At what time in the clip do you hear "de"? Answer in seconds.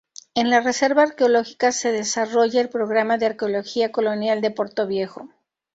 3.19-3.27, 4.41-4.49